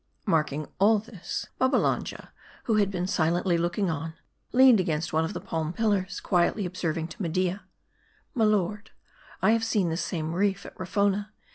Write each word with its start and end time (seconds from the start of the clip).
Marking 0.25 0.67
all 0.79 0.97
this, 0.97 1.45
Babbalanja, 1.59 2.29
who 2.63 2.77
had 2.77 2.89
been 2.89 3.05
silently 3.05 3.55
look 3.55 3.77
ing 3.77 3.91
on, 3.91 4.15
leaning 4.51 4.79
against 4.81 5.13
one 5.13 5.23
of 5.23 5.33
the 5.33 5.39
palm 5.39 5.73
pillars, 5.73 6.19
quietly 6.19 6.65
ob 6.65 6.75
served 6.75 7.11
to 7.11 7.21
Media:" 7.21 7.61
My 8.33 8.45
lord, 8.45 8.89
I 9.43 9.51
have 9.51 9.63
seen 9.63 9.89
this 9.91 10.01
same 10.03 10.33
reef 10.33 10.65
at 10.65 10.75
Rafona. 10.75 11.31